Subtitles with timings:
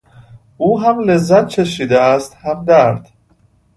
[0.57, 3.09] او هم لذت چشیده است هم درد.